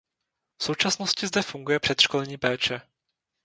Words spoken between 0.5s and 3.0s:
V současnosti zde funguje předškolní péče.